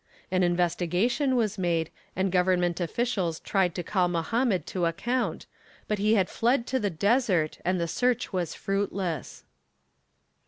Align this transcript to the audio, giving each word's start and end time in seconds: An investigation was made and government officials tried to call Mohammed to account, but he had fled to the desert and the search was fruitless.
An 0.31 0.41
investigation 0.41 1.35
was 1.35 1.59
made 1.59 1.91
and 2.15 2.31
government 2.31 2.79
officials 2.79 3.39
tried 3.39 3.75
to 3.75 3.83
call 3.83 4.07
Mohammed 4.07 4.65
to 4.65 4.87
account, 4.87 5.45
but 5.87 5.99
he 5.99 6.15
had 6.15 6.27
fled 6.27 6.65
to 6.73 6.79
the 6.79 6.89
desert 6.89 7.59
and 7.63 7.79
the 7.79 7.87
search 7.87 8.33
was 8.33 8.55
fruitless. 8.55 9.43